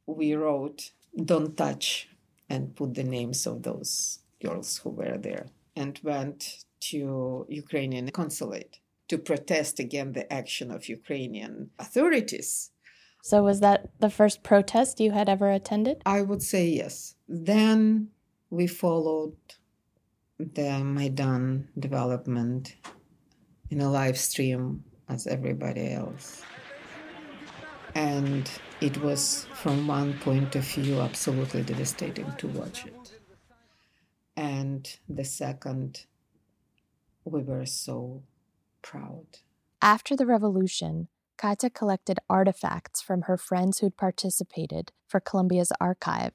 we 0.06 0.34
wrote 0.34 0.92
don't 1.24 1.56
touch 1.56 2.08
and 2.48 2.76
put 2.76 2.94
the 2.94 3.04
names 3.04 3.46
of 3.46 3.62
those 3.62 4.20
girls 4.42 4.78
who 4.78 4.90
were 4.90 5.18
there 5.18 5.46
and 5.74 6.00
went 6.02 6.64
to 6.80 7.46
Ukrainian 7.48 8.10
consulate 8.10 8.78
to 9.08 9.18
protest 9.18 9.78
against 9.78 10.14
the 10.14 10.32
action 10.32 10.70
of 10.70 10.88
Ukrainian 10.88 11.70
authorities. 11.78 12.70
So 13.22 13.42
was 13.42 13.60
that 13.60 13.88
the 13.98 14.10
first 14.10 14.42
protest 14.42 15.00
you 15.00 15.12
had 15.12 15.28
ever 15.28 15.50
attended? 15.50 16.02
I 16.06 16.22
would 16.22 16.42
say 16.42 16.68
yes. 16.68 17.14
Then 17.28 18.08
we 18.50 18.66
followed 18.66 19.36
the 20.38 20.84
Maidan 20.84 21.68
development 21.78 22.76
in 23.70 23.80
a 23.80 23.90
live 23.90 24.18
stream 24.18 24.84
as 25.08 25.26
everybody 25.26 25.92
else. 25.92 26.42
And 27.94 28.50
it 28.80 29.00
was, 29.00 29.46
from 29.54 29.86
one 29.86 30.18
point 30.18 30.54
of 30.54 30.64
view, 30.64 31.00
absolutely 31.00 31.62
devastating 31.62 32.30
to 32.36 32.48
watch 32.48 32.84
it. 32.84 33.18
And 34.36 34.98
the 35.08 35.24
second 35.24 36.04
we 37.24 37.42
were 37.42 37.66
so 37.66 38.22
proud. 38.82 39.26
After 39.82 40.14
the 40.14 40.26
revolution, 40.26 41.08
Katya 41.36 41.70
collected 41.70 42.18
artifacts 42.30 43.02
from 43.02 43.22
her 43.22 43.36
friends 43.36 43.78
who'd 43.78 43.96
participated 43.96 44.92
for 45.08 45.20
Columbia's 45.20 45.72
archive. 45.80 46.32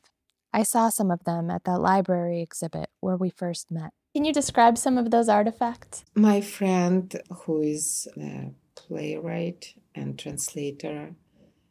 I 0.54 0.64
saw 0.64 0.90
some 0.90 1.12
of 1.12 1.24
them 1.24 1.50
at 1.50 1.64
that 1.64 1.80
library 1.80 2.42
exhibit 2.42 2.90
where 3.00 3.16
we 3.16 3.30
first 3.30 3.72
met. 3.72 3.94
Can 4.14 4.26
you 4.26 4.34
describe 4.34 4.78
some 4.78 4.98
of 4.98 5.10
those 5.10 5.30
artifacts? 5.30 6.04
My 6.14 6.42
friend, 6.42 7.14
who 7.30 7.62
is 7.62 8.08
a 8.18 8.52
playwright 8.76 9.76
and 9.96 10.20
translator, 10.20 11.16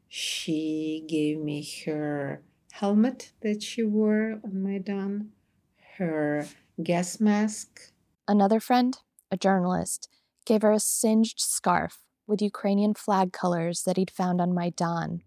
she 0.08 1.04
gave 1.06 1.38
me 1.38 1.68
her 1.84 2.42
helmet 2.72 3.32
that 3.42 3.62
she 3.62 3.82
wore 3.82 4.40
on 4.42 4.62
Maidan, 4.62 5.32
her 5.99 6.46
gas 6.82 7.20
mask. 7.20 7.92
Another 8.26 8.60
friend, 8.60 8.96
a 9.30 9.37
journalist, 9.37 10.08
gave 10.46 10.62
her 10.62 10.72
a 10.72 10.80
singed 10.80 11.38
scarf 11.38 11.99
with 12.26 12.40
Ukrainian 12.40 12.94
flag 12.94 13.32
colors 13.32 13.82
that 13.82 13.99
he'd 13.99 14.10
found 14.10 14.40
on 14.40 14.54
Maidan. 14.54 15.22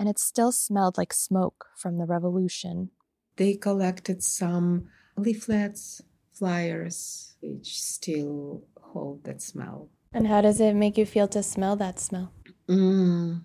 And 0.00 0.08
it 0.08 0.18
still 0.18 0.50
smelled 0.50 0.96
like 0.96 1.12
smoke 1.12 1.66
from 1.76 1.98
the 1.98 2.06
revolution. 2.06 2.88
They 3.36 3.52
collected 3.52 4.22
some 4.22 4.88
leaflets, 5.18 6.00
flyers, 6.32 7.34
which 7.42 7.78
still 7.78 8.64
hold 8.80 9.24
that 9.24 9.42
smell. 9.42 9.90
And 10.14 10.26
how 10.26 10.40
does 10.40 10.58
it 10.58 10.74
make 10.74 10.96
you 10.96 11.04
feel 11.04 11.28
to 11.28 11.42
smell 11.42 11.76
that 11.76 12.00
smell? 12.00 12.32
Mm. 12.66 13.44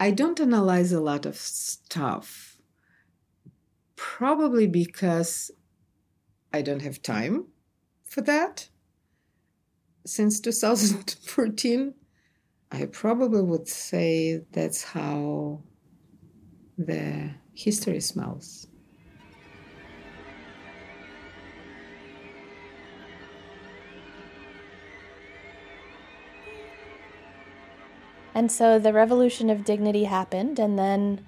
I 0.00 0.10
don't 0.10 0.40
analyze 0.40 0.90
a 0.90 1.02
lot 1.02 1.26
of 1.26 1.36
stuff. 1.36 2.56
Probably 3.94 4.66
because 4.66 5.50
I 6.50 6.62
don't 6.62 6.80
have 6.80 7.02
time 7.02 7.48
for 8.04 8.22
that 8.22 8.70
since 10.06 10.40
2014. 10.40 11.92
I 12.74 12.86
probably 12.86 13.42
would 13.42 13.68
say 13.68 14.40
that's 14.52 14.82
how 14.82 15.60
the 16.78 17.30
history 17.52 18.00
smells. 18.00 18.66
And 28.34 28.50
so 28.50 28.78
the 28.78 28.94
Revolution 28.94 29.50
of 29.50 29.66
Dignity 29.66 30.04
happened, 30.04 30.58
and 30.58 30.78
then 30.78 31.26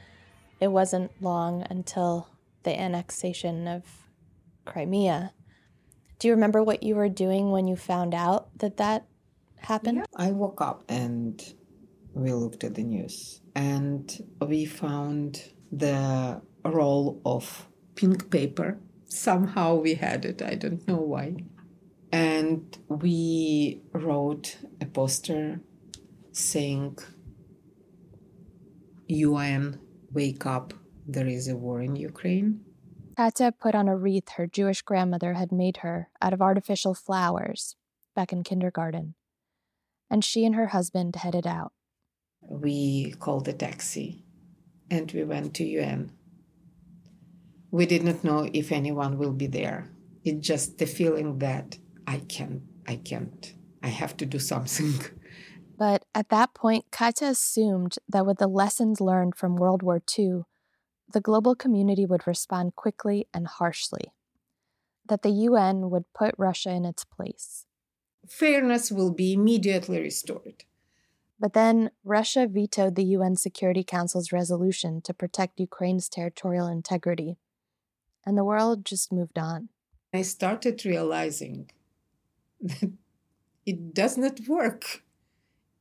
it 0.60 0.68
wasn't 0.68 1.10
long 1.20 1.66
until 1.68 2.28
the 2.62 2.78
annexation 2.80 3.68
of 3.68 3.82
Crimea. 4.64 5.34
Do 6.18 6.28
you 6.28 6.34
remember 6.34 6.62
what 6.62 6.82
you 6.82 6.94
were 6.94 7.10
doing 7.10 7.50
when 7.50 7.68
you 7.68 7.76
found 7.76 8.14
out 8.14 8.58
that 8.60 8.78
that 8.78 9.04
happened? 9.64 9.98
Yeah. 9.98 10.04
I 10.16 10.30
woke 10.30 10.60
up 10.60 10.84
and 10.88 11.42
we 12.12 12.32
looked 12.32 12.64
at 12.64 12.74
the 12.74 12.82
news 12.84 13.40
and 13.54 14.10
we 14.40 14.64
found 14.64 15.42
the 15.72 16.40
roll 16.64 17.20
of 17.24 17.66
pink 17.94 18.30
paper. 18.30 18.78
Somehow 19.06 19.76
we 19.76 19.94
had 19.94 20.24
it, 20.24 20.42
I 20.42 20.54
don't 20.54 20.86
know 20.86 20.96
why. 20.96 21.36
And 22.12 22.76
we 22.88 23.82
wrote 23.92 24.56
a 24.80 24.86
poster 24.86 25.60
saying, 26.32 26.98
UN, 29.08 29.80
wake 30.12 30.46
up, 30.46 30.74
there 31.06 31.26
is 31.26 31.48
a 31.48 31.56
war 31.56 31.80
in 31.82 31.96
Ukraine. 31.96 32.60
Katya 33.16 33.52
put 33.52 33.74
on 33.74 33.88
a 33.88 33.96
wreath 33.96 34.30
her 34.30 34.46
Jewish 34.46 34.82
grandmother 34.82 35.34
had 35.34 35.52
made 35.52 35.78
her 35.78 36.08
out 36.20 36.32
of 36.32 36.42
artificial 36.42 36.94
flowers 36.94 37.76
back 38.14 38.32
in 38.32 38.42
kindergarten, 38.42 39.14
and 40.10 40.24
she 40.24 40.44
and 40.44 40.54
her 40.54 40.68
husband 40.68 41.16
headed 41.16 41.46
out. 41.46 41.72
We 42.42 43.14
called 43.18 43.48
a 43.48 43.52
taxi 43.52 44.24
and 44.90 45.10
we 45.12 45.24
went 45.24 45.54
to 45.54 45.64
UN. 45.64 46.12
We 47.70 47.86
did 47.86 48.04
not 48.04 48.22
know 48.22 48.48
if 48.52 48.70
anyone 48.70 49.18
will 49.18 49.32
be 49.32 49.46
there. 49.46 49.90
It's 50.24 50.46
just 50.46 50.78
the 50.78 50.86
feeling 50.86 51.38
that 51.38 51.78
I 52.06 52.18
can't, 52.18 52.62
I 52.86 52.96
can't, 52.96 53.54
I 53.82 53.88
have 53.88 54.16
to 54.18 54.26
do 54.26 54.38
something. 54.38 54.94
But 55.76 56.04
at 56.14 56.28
that 56.28 56.54
point, 56.54 56.86
Katya 56.92 57.28
assumed 57.28 57.96
that 58.08 58.26
with 58.26 58.38
the 58.38 58.46
lessons 58.46 59.00
learned 59.00 59.34
from 59.34 59.56
World 59.56 59.82
War 59.82 60.00
II, 60.16 60.42
the 61.12 61.20
global 61.20 61.54
community 61.54 62.06
would 62.06 62.26
respond 62.26 62.76
quickly 62.76 63.26
and 63.34 63.46
harshly, 63.46 64.12
that 65.06 65.22
the 65.22 65.30
UN 65.30 65.90
would 65.90 66.04
put 66.14 66.34
Russia 66.38 66.70
in 66.70 66.84
its 66.84 67.04
place. 67.04 67.66
Fairness 68.28 68.90
will 68.90 69.12
be 69.12 69.32
immediately 69.32 70.00
restored. 70.00 70.64
But 71.38 71.52
then 71.52 71.90
Russia 72.04 72.46
vetoed 72.46 72.94
the 72.94 73.04
UN 73.04 73.36
Security 73.36 73.84
Council's 73.84 74.32
resolution 74.32 75.02
to 75.02 75.12
protect 75.12 75.60
Ukraine's 75.60 76.08
territorial 76.08 76.66
integrity, 76.66 77.36
and 78.24 78.38
the 78.38 78.44
world 78.44 78.84
just 78.84 79.12
moved 79.12 79.38
on. 79.38 79.68
I 80.12 80.22
started 80.22 80.84
realizing 80.84 81.70
that 82.60 82.92
it 83.66 83.92
does 83.92 84.16
not 84.16 84.40
work. 84.46 85.02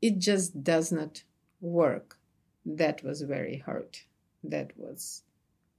It 0.01 0.19
just 0.19 0.63
does 0.63 0.91
not 0.91 1.23
work. 1.61 2.17
That 2.65 3.03
was 3.03 3.21
very 3.21 3.57
hard 3.59 3.99
that 4.43 4.71
was 4.77 5.23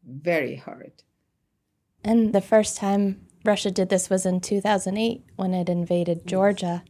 very 0.06 0.56
hard. 0.56 0.92
And 2.02 2.32
the 2.32 2.40
first 2.40 2.76
time 2.76 3.26
Russia 3.44 3.70
did 3.70 3.88
this 3.88 4.08
was 4.08 4.24
in 4.24 4.40
2008 4.40 5.24
when 5.36 5.54
it 5.54 5.68
invaded 5.68 6.26
Georgia. 6.26 6.82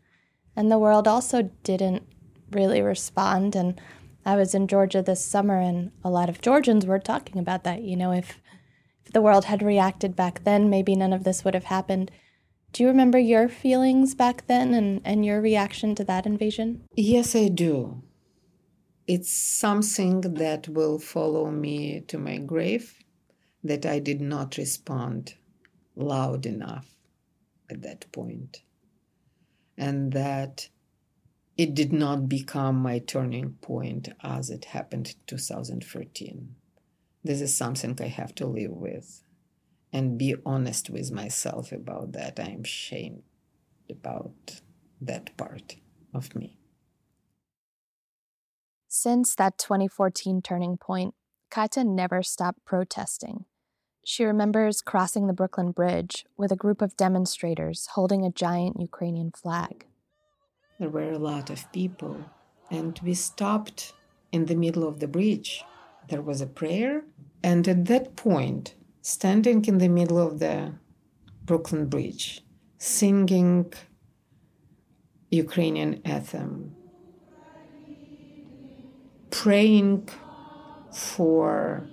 And 0.57 0.71
the 0.71 0.79
world 0.79 1.09
also 1.09 1.51
didn't 1.63 2.07
really 2.51 2.81
respond. 2.81 3.57
And 3.57 3.81
I 4.25 4.37
was 4.37 4.55
in 4.55 4.69
Georgia 4.69 5.03
this 5.03 5.25
summer, 5.25 5.59
and 5.59 5.91
a 6.05 6.11
lot 6.11 6.29
of 6.29 6.41
Georgians 6.41 6.87
were 6.87 6.99
talking 6.99 7.39
about 7.39 7.65
that. 7.65 7.83
You 7.83 7.97
know, 7.97 8.13
if, 8.13 8.41
if 9.05 9.13
the 9.13 9.23
world 9.23 9.47
had 9.47 9.63
reacted 9.63 10.15
back 10.15 10.45
then, 10.45 10.71
maybe 10.71 10.95
none 10.95 11.13
of 11.13 11.25
this 11.25 11.45
would 11.45 11.55
have 11.55 11.65
happened. 11.65 12.11
Do 12.73 12.83
you 12.83 12.89
remember 12.89 13.19
your 13.19 13.49
feelings 13.49 14.15
back 14.15 14.47
then 14.47 14.75
and, 14.75 15.01
and 15.05 15.25
your 15.25 15.41
reaction 15.41 15.95
to 15.97 16.05
that 16.05 16.27
invasion? 16.27 16.85
Yes, 16.95 17.35
I 17.35 17.49
do 17.49 18.03
it's 19.07 19.31
something 19.31 20.23
that 20.23 20.69
will 20.69 20.99
follow 20.99 21.51
me 21.51 22.01
to 22.09 22.19
my 22.19 22.39
grave 22.39 22.99
that 23.63 23.85
I 23.85 23.99
did 23.99 24.21
not 24.21 24.57
respond 24.57 25.35
loud 25.97 26.47
enough 26.47 26.95
at 27.71 27.83
that 27.83 28.11
point, 28.13 28.63
and 29.77 30.13
that 30.13 30.69
it 31.57 31.75
did 31.75 31.93
not 31.93 32.29
become 32.29 32.77
my 32.77 32.99
turning 32.99 33.53
point 33.61 34.09
as 34.23 34.51
it 34.51 34.67
happened 34.67 35.09
in 35.09 35.15
2013. 35.27 36.55
This 37.23 37.41
is 37.41 37.57
something 37.57 37.97
I 38.01 38.09
have 38.09 38.35
to 38.37 38.47
live 38.47 38.73
with 38.73 39.23
and 39.93 40.19
be 40.19 40.35
honest 40.45 40.91
with 40.91 41.13
myself 41.13 41.71
about 41.71 42.13
that. 42.13 42.41
I 42.41 42.49
am 42.49 42.63
ashamed 42.63 43.23
about 43.89 44.61
that 45.01 45.37
part 45.37 45.77
of 46.13 46.35
me. 46.35 46.59
Since 48.89 49.37
that 49.37 49.57
2014 49.59 50.43
turning 50.43 50.77
point, 50.77 51.15
Katya 51.51 51.85
never 51.85 52.23
stopped 52.23 52.65
protesting. 52.65 53.45
She 54.05 54.25
remembers 54.25 54.83
crossing 54.83 55.27
the 55.27 55.33
Brooklyn 55.33 55.71
Bridge 55.71 56.27
with 56.37 56.53
a 56.53 56.57
group 56.57 56.83
of 56.83 56.97
demonstrators 56.97 57.89
holding 57.95 58.25
a 58.25 58.31
giant 58.31 58.79
Ukrainian 58.79 59.31
flag. 59.31 59.87
There 60.79 60.91
were 60.91 61.11
a 61.11 61.19
lot 61.19 61.49
of 61.49 61.73
people, 61.73 62.17
and 62.71 63.01
we 63.03 63.15
stopped 63.15 63.95
in 64.31 64.45
the 64.45 64.57
middle 64.57 64.87
of 64.87 65.01
the 65.01 65.09
bridge. 65.09 65.65
There 66.11 66.21
was 66.21 66.43
a 66.43 66.47
prayer, 66.47 67.05
and 67.43 67.67
at 67.67 67.87
that 67.87 68.15
point, 68.15 68.75
standing 69.01 69.65
in 69.65 69.79
the 69.79 69.89
middle 69.89 70.19
of 70.19 70.39
the 70.39 70.75
Brooklyn 71.45 71.87
Bridge, 71.87 72.43
singing 72.77 73.73
Ukrainian 75.31 76.03
anthem, 76.05 76.77
praying 79.31 80.09
for 80.93 81.89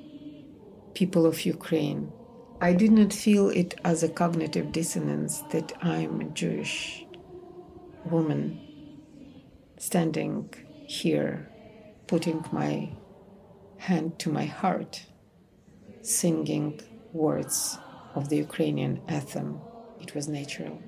people 0.93 1.25
of 1.25 1.45
Ukraine. 1.45 2.11
I 2.59 2.73
did 2.73 2.91
not 2.91 3.11
feel 3.11 3.49
it 3.49 3.75
as 3.83 4.03
a 4.03 4.09
cognitive 4.09 4.71
dissonance 4.71 5.41
that 5.51 5.71
I'm 5.81 6.21
a 6.21 6.25
Jewish 6.25 7.05
woman 8.05 8.59
standing 9.77 10.53
here, 10.87 11.49
putting 12.07 12.45
my 12.51 12.89
hand 13.77 14.19
to 14.19 14.29
my 14.29 14.45
heart, 14.45 15.03
singing 16.01 16.79
words 17.13 17.79
of 18.13 18.29
the 18.29 18.37
Ukrainian 18.37 19.01
anthem. 19.07 19.59
It 19.99 20.13
was 20.13 20.27
natural. 20.27 20.79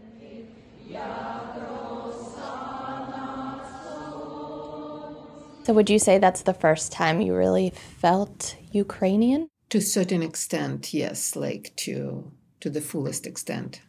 So, 5.63 5.73
would 5.73 5.89
you 5.89 5.97
say 5.97 6.17
that's 6.17 6.43
the 6.43 6.53
first 6.53 6.91
time 6.91 7.21
you 7.21 7.33
really 7.33 7.69
felt 7.71 8.55
Ukrainian? 8.71 9.49
To 9.73 9.79
a 9.79 9.81
certain 9.81 10.21
extent, 10.21 10.93
yes, 10.93 11.36
like 11.36 11.73
to 11.77 12.31
to 12.59 12.69
the 12.69 12.79
fullest 12.79 13.25
extent. 13.25 13.81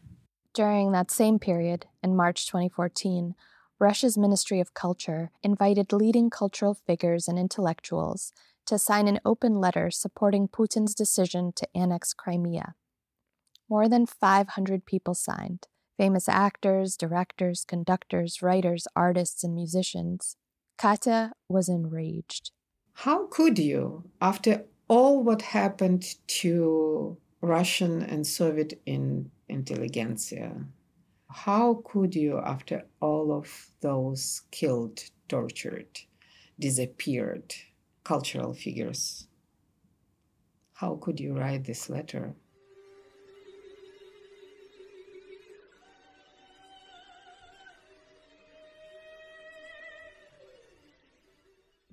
During 0.55 0.93
that 0.93 1.11
same 1.11 1.39
period, 1.39 1.85
in 2.03 2.17
March 2.17 2.47
2014, 2.47 3.35
Russia's 3.79 4.17
Ministry 4.17 4.61
of 4.61 4.73
Culture 4.73 5.31
invited 5.43 5.93
leading 5.93 6.31
cultural 6.31 6.73
figures 6.73 7.29
and 7.29 7.39
intellectuals 7.39 8.33
to 8.65 8.79
sign 8.79 9.09
an 9.09 9.21
open 9.27 9.61
letter 9.61 9.91
supporting 9.91 10.49
Putin's 10.49 10.95
decision 10.95 11.53
to 11.57 11.69
annex 11.77 12.15
Crimea. 12.15 12.77
More 13.69 13.87
than 13.87 14.07
500 14.07 14.87
people 14.87 15.13
signed 15.13 15.69
famous 15.99 16.31
actors, 16.31 16.97
directors, 16.97 17.63
conductors, 17.63 18.41
writers, 18.41 18.89
artists, 18.97 19.45
and 19.45 19.55
musicians. 19.55 20.39
Katya 20.79 21.33
was 21.47 21.69
enraged. 21.69 22.53
How 22.95 23.27
could 23.27 23.59
you, 23.59 24.05
after 24.23 24.65
all 24.89 25.23
what 25.23 25.43
happened 25.43 26.17
to 26.27 27.17
Russian 27.41 28.03
and 28.03 28.27
Soviet 28.27 28.81
in, 28.87 29.31
intelligentsia, 29.49 30.65
how 31.29 31.83
could 31.85 32.15
you, 32.15 32.39
after 32.39 32.85
all 33.01 33.33
of 33.33 33.71
those 33.81 34.43
killed, 34.51 35.03
tortured, 35.29 36.01
disappeared 36.59 37.55
cultural 38.05 38.55
figures, 38.55 39.27
how 40.75 40.97
could 40.97 41.19
you 41.19 41.37
write 41.37 41.65
this 41.65 41.89
letter? 41.89 42.35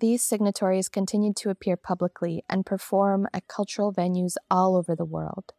These 0.01 0.23
signatories 0.23 0.89
continued 0.89 1.35
to 1.37 1.51
appear 1.51 1.77
publicly 1.77 2.43
and 2.49 2.65
perform 2.65 3.27
at 3.35 3.47
cultural 3.47 3.93
venues 3.93 4.33
all 4.49 4.75
over 4.75 4.95
the 4.95 5.05
world. 5.05 5.53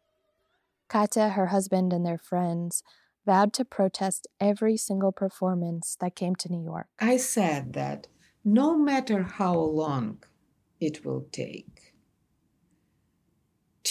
Katya, 0.89 1.29
her 1.29 1.47
husband, 1.47 1.93
and 1.93 2.05
their 2.05 2.17
friends 2.17 2.83
vowed 3.25 3.53
to 3.53 3.63
protest 3.63 4.27
every 4.41 4.75
single 4.75 5.13
performance 5.13 5.95
that 6.01 6.17
came 6.17 6.35
to 6.35 6.51
New 6.51 6.61
York. 6.61 6.87
I 6.99 7.15
said 7.15 7.71
that 7.73 8.07
no 8.43 8.77
matter 8.77 9.23
how 9.23 9.55
long 9.55 10.21
it 10.81 11.05
will 11.05 11.25
take 11.31 11.93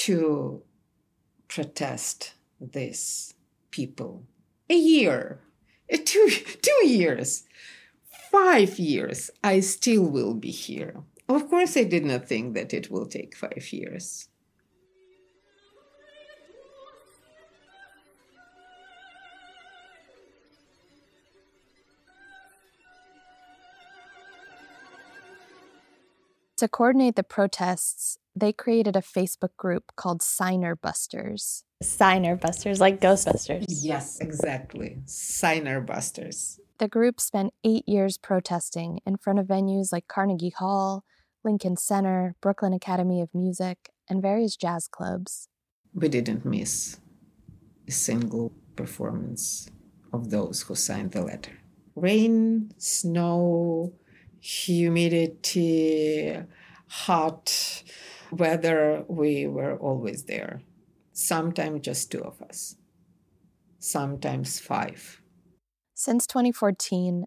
to 0.05 0.63
protest 1.49 2.35
these 2.61 3.33
people, 3.71 4.27
a 4.69 4.77
year, 4.77 5.41
two, 5.91 6.29
two 6.63 6.87
years, 6.87 7.45
five 8.33 8.79
years, 8.79 9.31
I 9.45 9.61
still 9.61 10.05
will 10.05 10.35
be 10.35 10.51
here. 10.51 11.05
Of 11.29 11.49
course, 11.49 11.77
I 11.77 11.85
did 11.85 12.05
not 12.05 12.27
think 12.27 12.55
that 12.55 12.75
it 12.75 12.91
will 12.91 13.07
take 13.07 13.37
five 13.37 13.73
years. 13.73 14.29
To 26.57 26.69
coordinate 26.69 27.17
the 27.17 27.25
protests, 27.25 28.19
they 28.37 28.53
created 28.53 28.95
a 28.95 29.01
Facebook 29.01 29.57
group 29.57 29.93
called 29.97 30.23
Signer 30.23 30.77
Busters. 30.77 31.65
Signer 31.83 32.37
Busters, 32.37 32.81
like 32.81 33.01
Ghostbusters. 33.01 33.65
Yes, 33.69 34.21
exactly. 34.21 34.99
Signer 35.07 35.81
Busters. 35.81 36.61
The 36.79 36.89
group 36.89 37.21
spent 37.21 37.53
eight 37.65 37.89
years 37.89 38.19
protesting 38.19 39.01
in 39.07 39.17
front 39.17 39.39
of 39.39 39.47
venues 39.47 39.93
like 39.93 40.09
Carnegie 40.09 40.51
Hall, 40.57 41.05
Lincoln 41.45 41.77
Center, 41.77 42.35
Brooklyn 42.41 42.73
Academy 42.73 43.21
of 43.21 43.29
Music, 43.35 43.91
and 44.09 44.21
various 44.23 44.57
jazz 44.57 44.89
clubs. 44.89 45.49
we 45.95 46.09
didn't 46.09 46.45
miss 46.45 46.99
a 47.87 47.93
single 47.93 48.53
performance 48.77 49.69
of 50.13 50.31
those 50.31 50.63
who 50.63 50.75
signed 50.75 51.13
the 51.13 51.23
letter. 51.23 51.53
Rain, 51.95 52.73
snow, 52.79 53.93
humidity, 54.41 56.37
hot 56.89 57.83
weather, 58.31 59.05
we 59.09 59.47
were 59.47 59.77
always 59.77 60.25
there. 60.25 60.63
Sometimes 61.25 61.83
just 61.83 62.11
two 62.11 62.21
of 62.21 62.43
us, 62.43 62.75
sometimes 63.79 64.59
five. 64.59 65.23
Since 65.95 66.27
2014, 66.27 67.27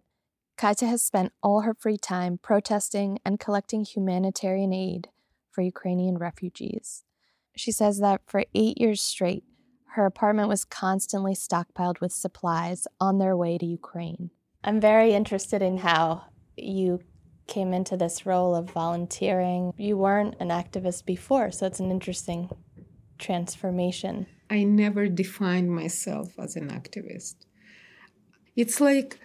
Katya 0.58 0.88
has 0.88 1.02
spent 1.02 1.32
all 1.42 1.62
her 1.62 1.72
free 1.72 1.96
time 1.96 2.38
protesting 2.42 3.18
and 3.24 3.40
collecting 3.40 3.86
humanitarian 3.86 4.74
aid 4.74 5.08
for 5.50 5.62
Ukrainian 5.62 6.18
refugees. 6.18 7.04
She 7.56 7.72
says 7.72 7.98
that 8.00 8.20
for 8.26 8.44
eight 8.54 8.78
years 8.78 9.00
straight, 9.00 9.44
her 9.94 10.04
apartment 10.04 10.50
was 10.50 10.66
constantly 10.66 11.34
stockpiled 11.34 12.02
with 12.02 12.12
supplies 12.12 12.86
on 13.00 13.16
their 13.16 13.34
way 13.34 13.56
to 13.56 13.64
Ukraine. 13.64 14.30
I'm 14.62 14.78
very 14.78 15.14
interested 15.14 15.62
in 15.62 15.78
how 15.78 16.24
you 16.54 17.00
came 17.46 17.72
into 17.72 17.96
this 17.96 18.26
role 18.26 18.54
of 18.54 18.70
volunteering. 18.70 19.72
You 19.78 19.96
weren't 19.96 20.34
an 20.38 20.48
activist 20.48 21.06
before, 21.06 21.50
so 21.50 21.64
it's 21.64 21.80
an 21.80 21.90
interesting 21.90 22.50
transformation. 23.18 24.26
I 24.48 24.64
never 24.64 25.08
defined 25.08 25.72
myself 25.72 26.38
as 26.38 26.56
an 26.56 26.70
activist. 26.70 27.34
It's 28.54 28.80
like 28.80 29.18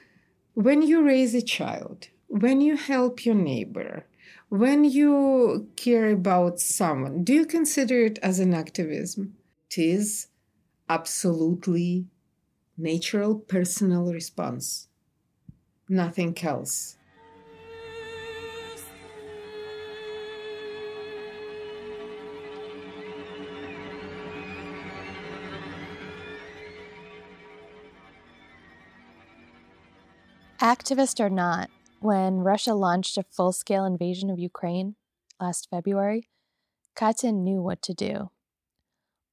when 0.53 0.81
you 0.81 1.03
raise 1.03 1.33
a 1.33 1.41
child, 1.41 2.09
when 2.27 2.61
you 2.61 2.75
help 2.75 3.25
your 3.25 3.35
neighbor, 3.35 4.05
when 4.49 4.83
you 4.83 5.69
care 5.75 6.11
about 6.11 6.59
someone, 6.59 7.23
do 7.23 7.33
you 7.33 7.45
consider 7.45 8.05
it 8.05 8.19
as 8.21 8.39
an 8.39 8.53
activism? 8.53 9.35
It 9.69 9.81
is 9.81 10.27
absolutely 10.89 12.07
natural 12.77 13.35
personal 13.35 14.11
response. 14.11 14.87
Nothing 15.87 16.37
else. 16.41 16.97
Activist 30.61 31.19
or 31.19 31.31
not, 31.31 31.71
when 32.01 32.41
Russia 32.41 32.75
launched 32.75 33.17
a 33.17 33.23
full 33.23 33.51
scale 33.51 33.83
invasion 33.83 34.29
of 34.29 34.37
Ukraine 34.37 34.93
last 35.39 35.67
February, 35.71 36.29
Katya 36.95 37.31
knew 37.31 37.63
what 37.63 37.81
to 37.81 37.95
do. 37.95 38.29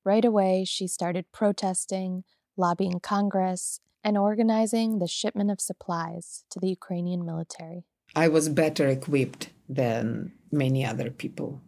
Right 0.04 0.24
away, 0.24 0.64
she 0.64 0.86
started 0.86 1.30
protesting, 1.30 2.24
lobbying 2.56 3.00
Congress, 3.00 3.80
and 4.02 4.16
organizing 4.16 5.00
the 5.00 5.06
shipment 5.06 5.50
of 5.50 5.60
supplies 5.60 6.44
to 6.48 6.58
the 6.58 6.70
Ukrainian 6.70 7.26
military. 7.26 7.84
I 8.16 8.28
was 8.28 8.48
better 8.48 8.88
equipped 8.88 9.50
than 9.68 10.32
many 10.50 10.82
other 10.82 11.10
people 11.10 11.60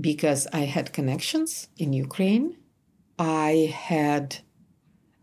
because 0.00 0.46
I 0.52 0.60
had 0.60 0.92
connections 0.92 1.66
in 1.76 1.92
Ukraine. 1.92 2.56
I 3.18 3.74
had 3.76 4.36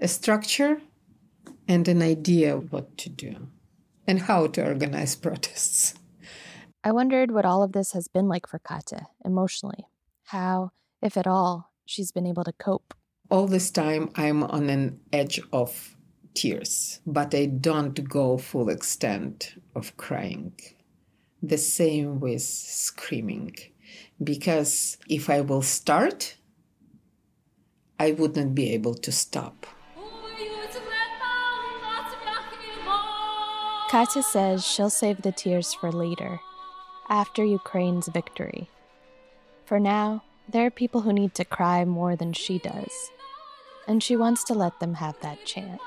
a 0.02 0.10
structure 0.10 0.82
and 1.68 1.88
an 1.88 2.02
idea 2.02 2.58
what 2.58 2.98
to 2.98 3.10
do 3.10 3.48
and 4.06 4.22
how 4.22 4.48
to 4.48 4.66
organize 4.66 5.16
protests. 5.26 5.94
I 6.84 6.92
wondered 6.92 7.32
what 7.32 7.46
all 7.46 7.64
of 7.64 7.74
this 7.74 7.92
has 7.92 8.08
been 8.08 8.28
like 8.28 8.48
for 8.48 8.60
Katya 8.60 9.08
emotionally. 9.26 9.88
How, 10.26 10.72
if 11.02 11.18
at 11.18 11.28
all, 11.28 11.72
she's 11.86 12.12
been 12.12 12.26
able 12.26 12.44
to 12.44 12.54
cope. 12.54 12.94
All 13.30 13.48
this 13.48 13.72
time, 13.72 14.10
I'm 14.16 14.44
on 14.44 14.70
an 14.70 15.00
edge 15.12 15.42
of 15.52 15.98
tears, 16.34 17.02
but 17.06 17.34
I 17.36 17.48
don't 17.48 18.08
go 18.08 18.38
full 18.38 18.70
extent 18.70 19.56
of 19.76 19.98
crying. 19.98 20.54
The 21.44 21.58
same 21.58 22.20
with 22.20 22.42
screaming, 22.42 23.56
because 24.24 24.98
if 25.10 25.30
I 25.30 25.42
will 25.42 25.62
start, 25.62 26.38
I 28.00 28.12
wouldn't 28.12 28.56
be 28.56 28.72
able 28.74 28.94
to 28.96 29.12
stop. 29.12 29.66
Katya 33.90 34.22
says 34.22 34.68
she'll 34.68 34.90
save 34.90 35.22
the 35.22 35.32
tears 35.32 35.74
for 35.74 35.94
later, 35.94 36.42
after 37.08 37.46
Ukraine's 37.46 38.10
victory. 38.10 38.70
For 39.64 39.80
now, 39.80 40.24
there 40.50 40.66
are 40.66 40.72
people 40.72 41.02
who 41.02 41.14
need 41.14 41.34
to 41.36 41.46
cry 41.46 41.86
more 41.86 42.18
than 42.18 42.34
she 42.34 42.60
does, 42.60 42.92
and 43.88 44.04
she 44.04 44.18
wants 44.18 44.44
to 44.46 44.54
let 44.54 44.82
them 44.82 44.96
have 44.96 45.18
that 45.22 45.46
chance. 45.46 45.82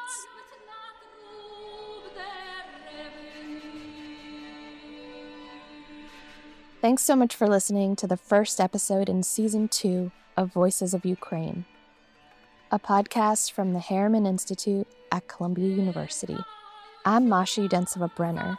Thanks 6.80 7.02
so 7.02 7.14
much 7.14 7.36
for 7.36 7.46
listening 7.46 7.96
to 7.96 8.06
the 8.06 8.16
first 8.16 8.58
episode 8.60 9.10
in 9.10 9.22
season 9.22 9.68
two 9.68 10.10
of 10.38 10.54
Voices 10.54 10.94
of 10.94 11.04
Ukraine, 11.04 11.66
a 12.70 12.78
podcast 12.78 13.52
from 13.52 13.74
the 13.74 13.80
Harriman 13.80 14.24
Institute 14.24 14.88
at 15.12 15.28
Columbia 15.28 15.68
University. 15.68 16.38
I'm 17.02 17.30
Masha 17.30 17.62
Udensiva 17.62 18.14
Brenner. 18.14 18.58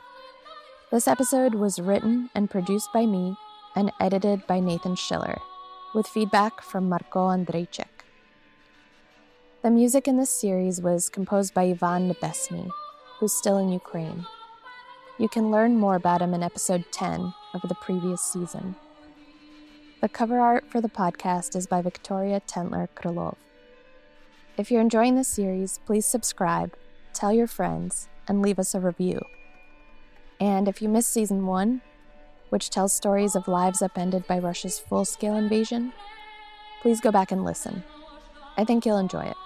This 0.89 1.07
episode 1.07 1.53
was 1.53 1.77
written 1.77 2.31
and 2.33 2.49
produced 2.49 2.91
by 2.91 3.05
me 3.05 3.37
and 3.75 3.91
edited 3.99 4.47
by 4.47 4.59
Nathan 4.59 4.95
Schiller, 4.95 5.37
with 5.93 6.07
feedback 6.07 6.59
from 6.63 6.89
Marko 6.89 7.27
Andryczyk. 7.27 8.01
The 9.61 9.69
music 9.69 10.07
in 10.07 10.17
this 10.17 10.31
series 10.31 10.81
was 10.81 11.07
composed 11.07 11.53
by 11.53 11.65
Ivan 11.65 12.11
Nebesny, 12.11 12.67
who's 13.19 13.31
still 13.31 13.59
in 13.59 13.69
Ukraine. 13.69 14.25
You 15.19 15.29
can 15.29 15.51
learn 15.51 15.77
more 15.77 15.93
about 15.93 16.23
him 16.23 16.33
in 16.33 16.41
episode 16.41 16.85
10 16.91 17.35
of 17.53 17.61
the 17.61 17.75
previous 17.75 18.23
season. 18.23 18.75
The 20.01 20.09
cover 20.09 20.39
art 20.39 20.65
for 20.67 20.81
the 20.81 20.89
podcast 20.89 21.55
is 21.55 21.67
by 21.67 21.83
Victoria 21.83 22.41
Tentler 22.47 22.87
Krylov. 22.95 23.35
If 24.57 24.71
you're 24.71 24.81
enjoying 24.81 25.13
this 25.13 25.27
series, 25.27 25.79
please 25.85 26.07
subscribe, 26.07 26.73
tell 27.13 27.31
your 27.31 27.45
friends, 27.45 28.07
and 28.27 28.41
leave 28.41 28.59
us 28.59 28.73
a 28.75 28.79
review. 28.79 29.21
And 30.39 30.67
if 30.67 30.81
you 30.81 30.89
missed 30.89 31.11
season 31.11 31.45
one, 31.45 31.81
which 32.49 32.69
tells 32.69 32.93
stories 32.93 33.35
of 33.35 33.47
lives 33.47 33.81
upended 33.81 34.27
by 34.27 34.39
Russia's 34.39 34.79
full 34.79 35.05
scale 35.05 35.35
invasion, 35.35 35.93
please 36.81 36.99
go 36.99 37.11
back 37.11 37.31
and 37.31 37.45
listen. 37.45 37.83
I 38.57 38.65
think 38.65 38.85
you'll 38.85 38.97
enjoy 38.97 39.23
it. 39.23 39.37